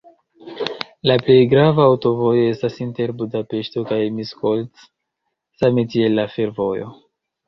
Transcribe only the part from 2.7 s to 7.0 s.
inter Budapeŝto kaj Miskolc, same tiel la fervojo.